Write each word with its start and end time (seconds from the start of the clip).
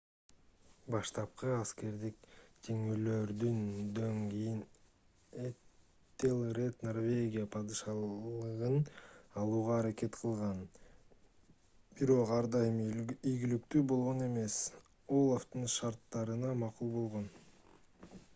баштапкы 0.93 1.49
аскердик 1.55 2.15
жеңилүүлөрдөн 2.67 4.21
кийин 4.31 4.63
этелред 5.49 6.81
норвегияга 6.87 7.43
падышалыгын 7.57 8.79
алууга 9.43 9.77
аракет 9.83 10.17
кылган 10.23 10.65
бирок 11.99 12.35
ар 12.39 12.51
дайым 12.57 12.83
ийгиликтүү 12.91 13.83
болгон 13.93 14.27
эмес 14.31 14.59
олафтын 15.19 15.71
шарттарына 15.75 16.55
макул 16.65 16.95
болгон 16.99 17.33